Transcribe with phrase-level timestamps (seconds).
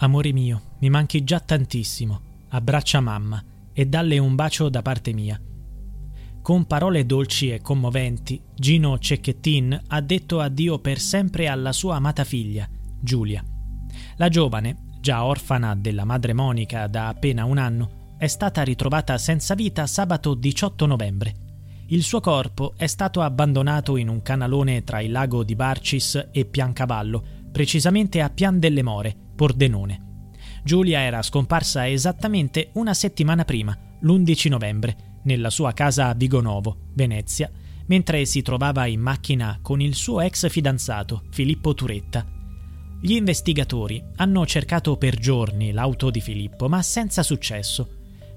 [0.00, 2.20] Amore mio, mi manchi già tantissimo.
[2.50, 5.40] Abbraccia mamma e dalle un bacio da parte mia.
[6.40, 12.22] Con parole dolci e commoventi, Gino Cecchettin ha detto addio per sempre alla sua amata
[12.22, 12.68] figlia,
[13.00, 13.44] Giulia.
[14.16, 19.54] La giovane, già orfana della madre Monica da appena un anno, è stata ritrovata senza
[19.54, 21.34] vita sabato 18 novembre.
[21.86, 26.44] Il suo corpo è stato abbandonato in un canalone tra il lago di Barcis e
[26.44, 30.32] Piancavallo, precisamente a Pian delle More, Pordenone.
[30.64, 37.48] Giulia era scomparsa esattamente una settimana prima, l'11 novembre, nella sua casa a Vigonovo, Venezia,
[37.86, 42.26] mentre si trovava in macchina con il suo ex fidanzato, Filippo Turetta.
[43.00, 47.88] Gli investigatori hanno cercato per giorni l'auto di Filippo, ma senza successo.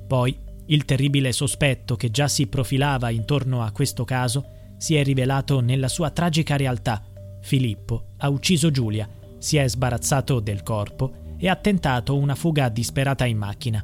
[0.08, 5.62] Poi, il terribile sospetto che già si profilava intorno a questo caso si è rivelato
[5.62, 7.04] nella sua tragica realtà.
[7.42, 9.10] Filippo ha ucciso Giulia,
[9.42, 13.84] si è sbarazzato del corpo e ha tentato una fuga disperata in macchina.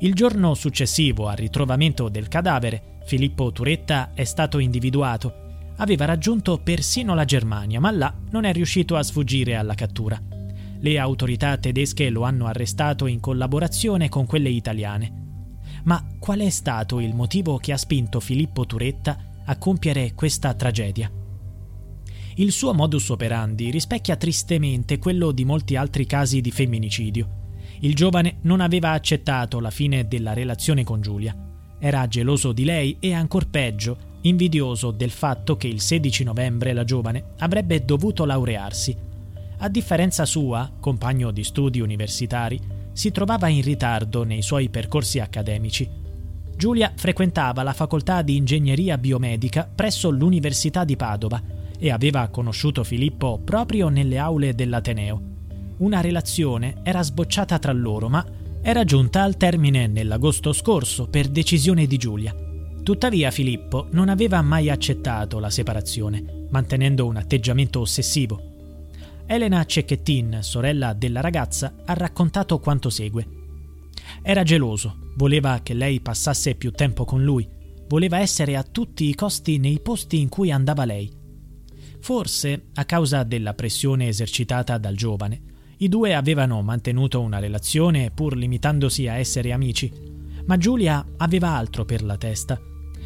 [0.00, 5.42] Il giorno successivo al ritrovamento del cadavere, Filippo Turetta è stato individuato.
[5.76, 10.20] Aveva raggiunto persino la Germania, ma là non è riuscito a sfuggire alla cattura.
[10.78, 15.22] Le autorità tedesche lo hanno arrestato in collaborazione con quelle italiane.
[15.84, 21.10] Ma qual è stato il motivo che ha spinto Filippo Turetta a compiere questa tragedia?
[22.36, 27.42] Il suo modus operandi rispecchia tristemente quello di molti altri casi di femminicidio.
[27.80, 31.36] Il giovane non aveva accettato la fine della relazione con Giulia.
[31.78, 36.82] Era geloso di lei e, ancor peggio, invidioso del fatto che il 16 novembre la
[36.82, 38.96] giovane avrebbe dovuto laurearsi.
[39.58, 42.60] A differenza sua, compagno di studi universitari,
[42.92, 45.88] si trovava in ritardo nei suoi percorsi accademici.
[46.56, 53.38] Giulia frequentava la facoltà di ingegneria biomedica presso l'Università di Padova e aveva conosciuto Filippo
[53.44, 55.20] proprio nelle aule dell'Ateneo.
[55.76, 58.24] Una relazione era sbocciata tra loro, ma
[58.62, 62.34] era giunta al termine nell'agosto scorso per decisione di Giulia.
[62.82, 68.40] Tuttavia Filippo non aveva mai accettato la separazione, mantenendo un atteggiamento ossessivo.
[69.26, 73.26] Elena Cecchettin, sorella della ragazza, ha raccontato quanto segue.
[74.22, 77.46] Era geloso, voleva che lei passasse più tempo con lui,
[77.88, 81.23] voleva essere a tutti i costi nei posti in cui andava lei.
[82.04, 85.40] Forse, a causa della pressione esercitata dal giovane,
[85.78, 89.90] i due avevano mantenuto una relazione pur limitandosi a essere amici,
[90.44, 92.60] ma Giulia aveva altro per la testa.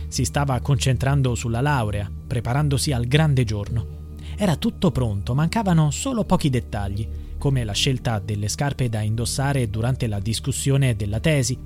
[0.09, 4.17] Si stava concentrando sulla laurea, preparandosi al grande giorno.
[4.37, 10.09] Era tutto pronto, mancavano solo pochi dettagli, come la scelta delle scarpe da indossare durante
[10.09, 11.57] la discussione della tesi.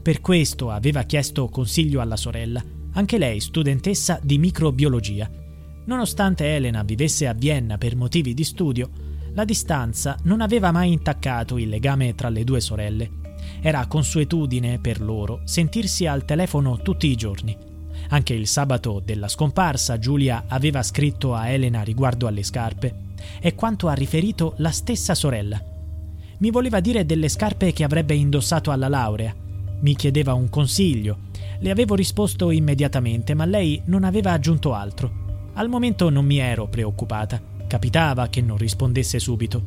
[0.00, 2.62] Per questo aveva chiesto consiglio alla sorella,
[2.92, 5.41] anche lei studentessa di microbiologia,
[5.84, 8.90] Nonostante Elena vivesse a Vienna per motivi di studio,
[9.34, 13.10] la distanza non aveva mai intaccato il legame tra le due sorelle.
[13.60, 17.56] Era consuetudine per loro sentirsi al telefono tutti i giorni.
[18.10, 23.10] Anche il sabato della scomparsa Giulia aveva scritto a Elena riguardo alle scarpe
[23.40, 25.60] e quanto ha riferito la stessa sorella.
[26.38, 29.34] Mi voleva dire delle scarpe che avrebbe indossato alla laurea.
[29.80, 31.30] Mi chiedeva un consiglio.
[31.58, 35.21] Le avevo risposto immediatamente, ma lei non aveva aggiunto altro.
[35.54, 39.62] Al momento non mi ero preoccupata, capitava che non rispondesse subito.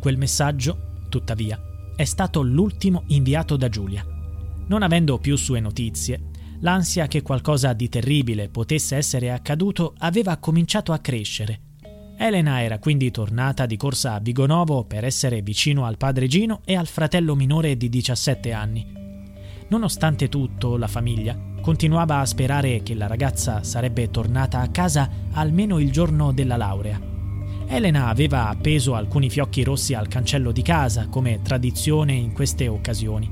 [0.00, 1.60] Quel messaggio, tuttavia,
[1.94, 4.04] è stato l'ultimo inviato da Giulia.
[4.66, 6.30] Non avendo più sue notizie,
[6.60, 11.60] l'ansia che qualcosa di terribile potesse essere accaduto aveva cominciato a crescere.
[12.16, 16.74] Elena era quindi tornata di corsa a Vigonovo per essere vicino al padre Gino e
[16.74, 18.86] al fratello minore di 17 anni.
[19.68, 25.78] Nonostante tutto, la famiglia continuava a sperare che la ragazza sarebbe tornata a casa almeno
[25.78, 27.00] il giorno della laurea.
[27.66, 33.30] Elena aveva appeso alcuni fiocchi rossi al cancello di casa come tradizione in queste occasioni,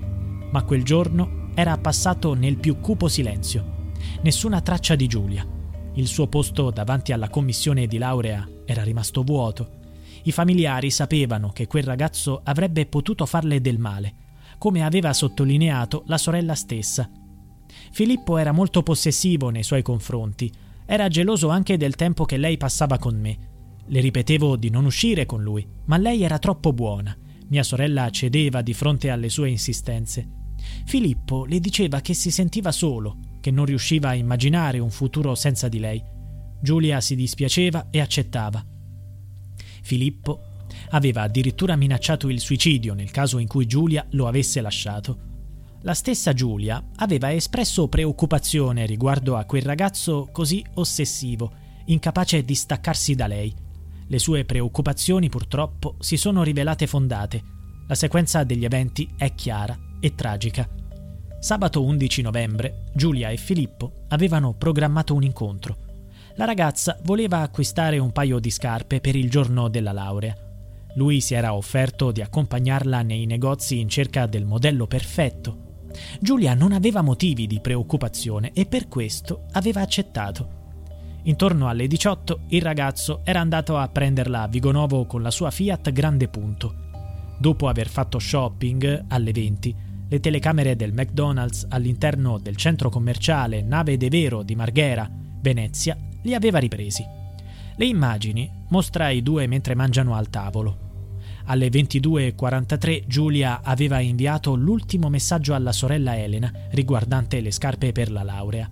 [0.51, 3.91] ma quel giorno era passato nel più cupo silenzio.
[4.23, 5.47] Nessuna traccia di Giulia.
[5.93, 9.81] Il suo posto davanti alla commissione di laurea era rimasto vuoto.
[10.23, 14.15] I familiari sapevano che quel ragazzo avrebbe potuto farle del male,
[14.57, 17.11] come aveva sottolineato la sorella stessa
[17.93, 20.51] Filippo era molto possessivo nei suoi confronti,
[20.85, 23.39] era geloso anche del tempo che lei passava con me.
[23.87, 27.17] Le ripetevo di non uscire con lui, ma lei era troppo buona,
[27.53, 30.27] Mia sorella cedeva di fronte alle sue insistenze.
[30.87, 35.69] Filippo le diceva che si sentiva solo, che non riusciva a immaginare un futuro senza
[35.69, 36.03] di lei.
[36.63, 38.65] Giulia si dispiaceva e accettava.
[39.83, 40.41] Filippo
[40.93, 45.32] aveva addirittura minacciato il suicidio nel caso in cui Giulia lo avesse lasciato.
[45.85, 51.51] La stessa Giulia aveva espresso preoccupazione riguardo a quel ragazzo così ossessivo,
[51.87, 53.53] incapace di staccarsi da lei.
[54.07, 57.43] Le sue preoccupazioni purtroppo si sono rivelate fondate.
[57.89, 60.69] La sequenza degli eventi è chiara e tragica.
[61.41, 65.77] Sabato 11 novembre, Giulia e Filippo avevano programmato un incontro.
[66.37, 70.37] La ragazza voleva acquistare un paio di scarpe per il giorno della laurea.
[70.95, 75.71] Lui si era offerto di accompagnarla nei negozi in cerca del modello perfetto.
[76.21, 80.61] Giulia non aveva motivi di preoccupazione e per questo aveva accettato.
[81.25, 85.93] Intorno alle 18 il ragazzo era andato a prenderla a Vigonovo con la sua Fiat
[85.93, 86.75] Grande Punto.
[87.39, 89.77] Dopo aver fatto shopping alle 20,
[90.09, 95.09] le telecamere del McDonald's all'interno del centro commerciale Nave de Vero di Marghera,
[95.41, 97.05] Venezia, li aveva ripresi.
[97.77, 100.92] Le immagini mostra i due mentre mangiano al tavolo.
[101.47, 108.23] Alle 22.43 Giulia aveva inviato l'ultimo messaggio alla sorella Elena riguardante le scarpe per la
[108.23, 108.71] laurea.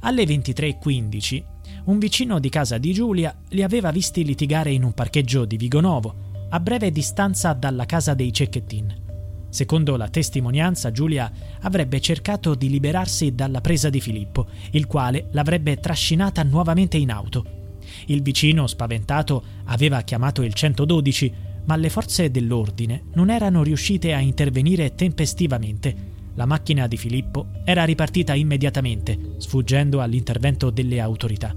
[0.00, 1.44] Alle 23.15
[1.84, 6.46] un vicino di casa di Giulia li aveva visti litigare in un parcheggio di Vigonovo,
[6.50, 9.08] a breve distanza dalla casa dei Cecchettin.
[9.48, 11.30] Secondo la testimonianza, Giulia
[11.60, 17.58] avrebbe cercato di liberarsi dalla presa di Filippo, il quale l'avrebbe trascinata nuovamente in auto.
[18.06, 21.32] Il vicino, spaventato, aveva chiamato il 112,
[21.64, 27.84] ma le forze dell'ordine non erano riuscite a intervenire tempestivamente la macchina di Filippo era
[27.84, 31.54] ripartita immediatamente, sfuggendo all'intervento delle autorità.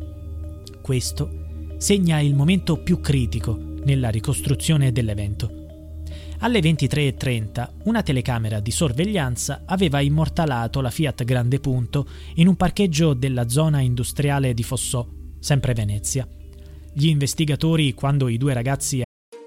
[0.81, 5.61] Questo segna il momento più critico nella ricostruzione dell'evento.
[6.39, 12.05] Alle 23.30 una telecamera di sorveglianza aveva immortalato la Fiat Grande Punto
[12.35, 15.07] in un parcheggio della zona industriale di Fossò,
[15.39, 16.27] sempre Venezia.
[16.91, 19.01] Gli investigatori, quando i due ragazzi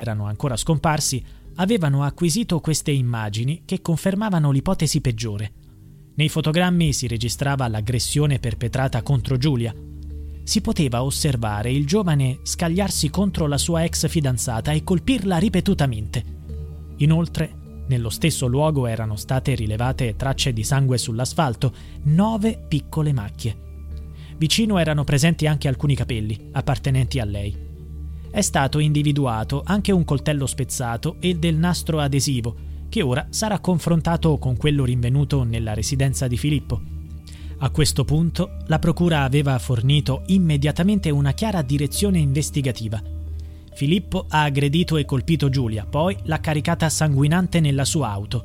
[0.00, 1.22] Erano ancora scomparsi,
[1.56, 5.52] avevano acquisito queste immagini che confermavano l'ipotesi peggiore.
[6.14, 9.74] Nei fotogrammi si registrava l'aggressione perpetrata contro Giulia.
[10.42, 16.24] Si poteva osservare il giovane scagliarsi contro la sua ex fidanzata e colpirla ripetutamente.
[16.96, 17.54] Inoltre,
[17.86, 21.72] nello stesso luogo erano state rilevate tracce di sangue sull'asfalto,
[22.04, 23.66] nove piccole macchie.
[24.36, 27.67] Vicino erano presenti anche alcuni capelli, appartenenti a lei
[28.30, 32.54] è stato individuato anche un coltello spezzato e del nastro adesivo,
[32.88, 36.80] che ora sarà confrontato con quello rinvenuto nella residenza di Filippo.
[37.58, 43.02] A questo punto la Procura aveva fornito immediatamente una chiara direzione investigativa.
[43.74, 48.44] Filippo ha aggredito e colpito Giulia, poi l'ha caricata sanguinante nella sua auto.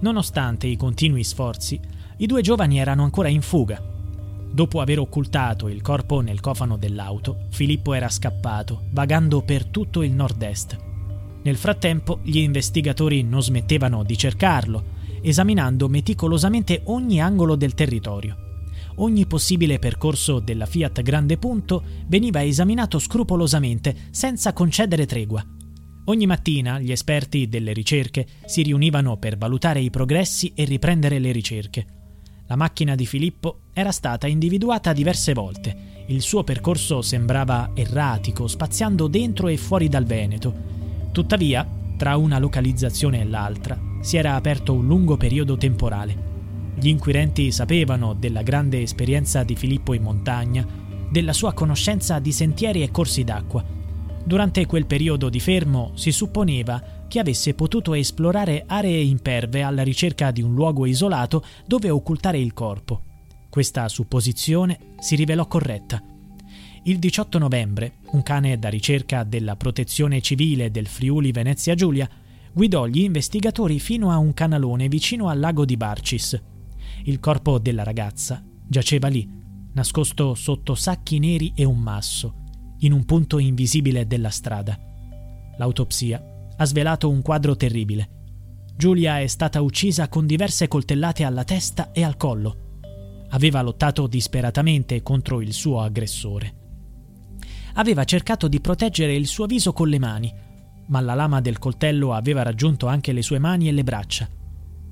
[0.00, 1.80] Nonostante i continui sforzi,
[2.18, 3.92] i due giovani erano ancora in fuga
[4.54, 10.12] Dopo aver occultato il corpo nel cofano dell'auto, Filippo era scappato, vagando per tutto il
[10.12, 10.76] nord-est.
[11.42, 14.92] Nel frattempo, gli investigatori non smettevano di cercarlo,
[15.22, 18.62] esaminando meticolosamente ogni angolo del territorio.
[18.98, 25.44] Ogni possibile percorso della Fiat Grande Punto veniva esaminato scrupolosamente, senza concedere tregua.
[26.04, 31.32] Ogni mattina gli esperti delle ricerche si riunivano per valutare i progressi e riprendere le
[31.32, 31.86] ricerche.
[32.46, 35.76] La macchina di Filippo era stata individuata diverse volte.
[36.06, 40.54] Il suo percorso sembrava erratico, spaziando dentro e fuori dal Veneto.
[41.10, 46.32] Tuttavia, tra una localizzazione e l'altra, si era aperto un lungo periodo temporale.
[46.76, 50.66] Gli inquirenti sapevano della grande esperienza di Filippo in montagna,
[51.10, 53.64] della sua conoscenza di sentieri e corsi d'acqua.
[54.24, 60.30] Durante quel periodo di fermo si supponeva che avesse potuto esplorare aree imperve alla ricerca
[60.30, 63.13] di un luogo isolato dove occultare il corpo.
[63.54, 66.02] Questa supposizione si rivelò corretta.
[66.82, 72.10] Il 18 novembre, un cane da ricerca della protezione civile del Friuli Venezia Giulia
[72.52, 76.42] guidò gli investigatori fino a un canalone vicino al lago di Barcis.
[77.04, 79.30] Il corpo della ragazza giaceva lì,
[79.74, 82.34] nascosto sotto sacchi neri e un masso,
[82.80, 84.76] in un punto invisibile della strada.
[85.58, 86.20] L'autopsia
[86.56, 88.08] ha svelato un quadro terribile.
[88.76, 92.63] Giulia è stata uccisa con diverse coltellate alla testa e al collo.
[93.34, 96.54] Aveva lottato disperatamente contro il suo aggressore.
[97.74, 100.32] Aveva cercato di proteggere il suo viso con le mani,
[100.86, 104.28] ma la lama del coltello aveva raggiunto anche le sue mani e le braccia.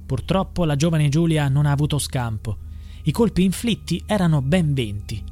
[0.05, 2.59] Purtroppo la giovane Giulia non ha avuto scampo.
[3.05, 5.23] I colpi inflitti erano ben venti.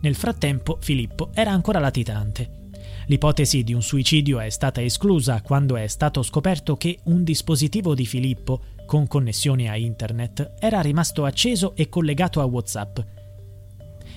[0.00, 2.70] Nel frattempo Filippo era ancora latitante.
[3.06, 8.06] L'ipotesi di un suicidio è stata esclusa quando è stato scoperto che un dispositivo di
[8.06, 8.62] Filippo
[8.92, 12.98] con connessione a internet era rimasto acceso e collegato a WhatsApp.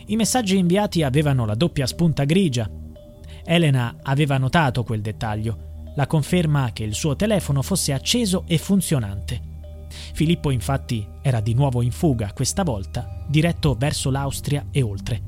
[0.07, 2.69] I messaggi inviati avevano la doppia spunta grigia.
[3.45, 9.39] Elena aveva notato quel dettaglio, la conferma che il suo telefono fosse acceso e funzionante.
[10.13, 15.21] Filippo infatti era di nuovo in fuga, questa volta diretto verso l'Austria e oltre.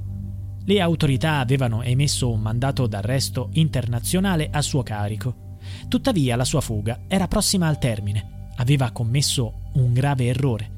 [0.66, 5.56] Le autorità avevano emesso un mandato d'arresto internazionale a suo carico.
[5.88, 8.36] Tuttavia la sua fuga era prossima al termine.
[8.58, 10.72] Aveva commesso un grave errore.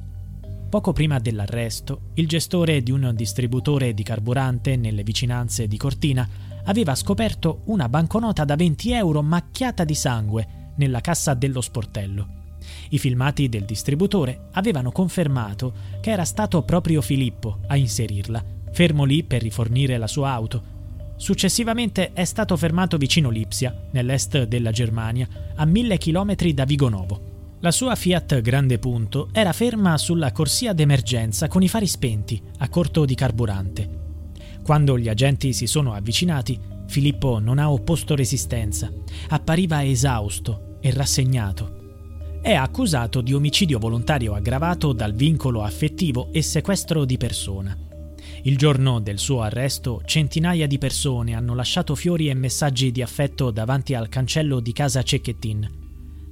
[0.70, 6.28] Poco prima dell'arresto, il gestore di un distributore di carburante nelle vicinanze di Cortina
[6.66, 12.38] aveva scoperto una banconota da 20 euro macchiata di sangue nella cassa dello sportello.
[12.90, 19.24] I filmati del distributore avevano confermato che era stato proprio Filippo a inserirla, fermo lì
[19.24, 20.78] per rifornire la sua auto.
[21.16, 27.29] Successivamente è stato fermato vicino Lipsia, nell'est della Germania, a mille chilometri da Vigonovo.
[27.62, 32.70] La sua Fiat Grande Punto era ferma sulla corsia d'emergenza con i fari spenti, a
[32.70, 33.98] corto di carburante.
[34.64, 38.90] Quando gli agenti si sono avvicinati, Filippo non ha opposto resistenza.
[39.28, 42.40] Appariva esausto e rassegnato.
[42.42, 47.78] È accusato di omicidio volontario aggravato dal vincolo affettivo e sequestro di persona.
[48.44, 53.52] Il giorno del suo arresto, centinaia di persone hanno lasciato fiori e messaggi di affetto
[53.52, 55.79] davanti al cancello di casa Cecchettin.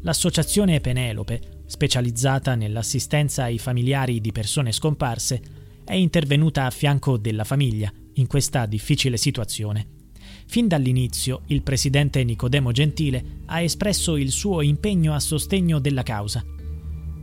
[0.02, 5.42] L'associazione Penelope, specializzata nell'assistenza ai familiari di persone scomparse,
[5.84, 9.96] è intervenuta a fianco della famiglia in questa difficile situazione.
[10.46, 16.44] Fin dall'inizio il presidente Nicodemo Gentile ha espresso il suo impegno a sostegno della causa.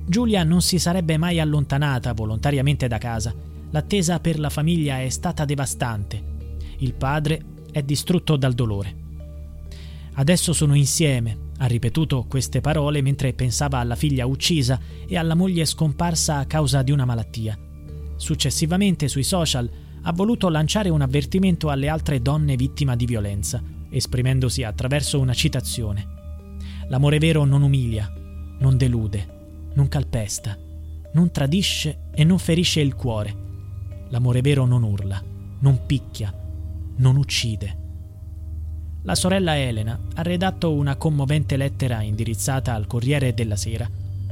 [0.06, 3.34] Giulia non si sarebbe mai allontanata volontariamente da casa.
[3.70, 6.22] L'attesa per la famiglia è stata devastante.
[6.78, 9.02] Il padre è distrutto dal dolore.
[10.14, 15.64] Adesso sono insieme, ha ripetuto queste parole mentre pensava alla figlia uccisa e alla moglie
[15.64, 17.58] scomparsa a causa di una malattia.
[18.16, 19.70] Successivamente sui social
[20.02, 26.06] ha voluto lanciare un avvertimento alle altre donne vittime di violenza, esprimendosi attraverso una citazione.
[26.88, 28.12] L'amore vero non umilia,
[28.58, 30.58] non delude, non calpesta,
[31.12, 33.42] non tradisce e non ferisce il cuore.
[34.08, 35.22] L'amore vero non urla,
[35.60, 36.32] non picchia,
[36.96, 37.83] non uccide.
[39.04, 43.88] La sorella Elena ha redatto una commovente lettera indirizzata al Corriere della Sera.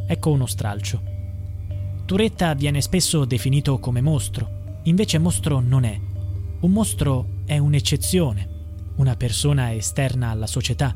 [0.06, 1.02] Ecco uno stralcio.
[2.04, 6.00] Turetta viene spesso definito come mostro, Invece mostro non è.
[6.60, 10.94] Un mostro è un'eccezione, una persona esterna alla società,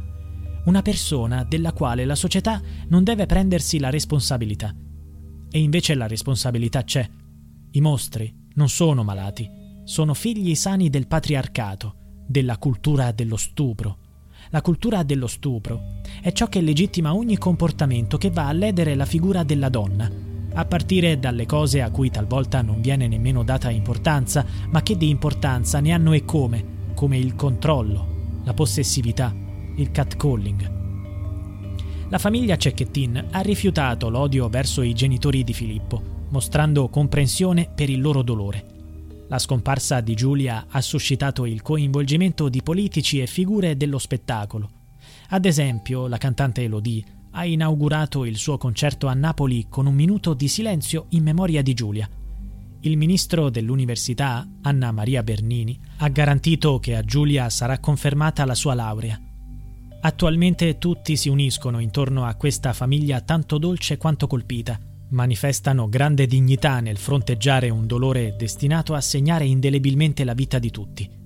[0.65, 4.75] una persona della quale la società non deve prendersi la responsabilità.
[5.51, 7.09] E invece la responsabilità c'è.
[7.71, 9.49] I mostri non sono malati,
[9.85, 13.99] sono figli sani del patriarcato, della cultura dello stupro.
[14.51, 19.05] La cultura dello stupro è ciò che legittima ogni comportamento che va a ledere la
[19.05, 20.11] figura della donna,
[20.53, 25.09] a partire dalle cose a cui talvolta non viene nemmeno data importanza, ma che di
[25.09, 26.65] importanza ne hanno e come,
[26.95, 29.35] come il controllo, la possessività,
[29.77, 30.75] il catcalling.
[32.09, 38.01] La famiglia Cecchettin ha rifiutato l'odio verso i genitori di Filippo, mostrando comprensione per il
[38.01, 38.76] loro dolore.
[39.29, 44.71] La scomparsa di Giulia ha suscitato il coinvolgimento di politici e figure dello spettacolo.
[45.31, 50.33] Ad esempio, la cantante Elodie ha inaugurato il suo concerto a Napoli con un minuto
[50.33, 52.09] di silenzio in memoria di Giulia.
[52.81, 58.75] Il ministro dell'università, Anna Maria Bernini, ha garantito che a Giulia sarà confermata la sua
[58.75, 59.21] laurea.
[60.03, 64.79] Attualmente tutti si uniscono intorno a questa famiglia tanto dolce quanto colpita.
[65.09, 71.26] Manifestano grande dignità nel fronteggiare un dolore destinato a segnare indelebilmente la vita di tutti.